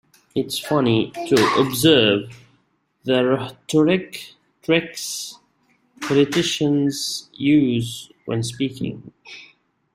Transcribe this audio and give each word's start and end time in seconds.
It's 0.33 0.57
funny 0.57 1.11
to 1.27 1.55
observe 1.59 2.35
the 3.03 3.23
rhetoric 3.23 4.31
tricks 4.63 5.37
politicians 5.99 7.29
use 7.33 8.09
when 8.25 8.41
speaking. 8.41 9.13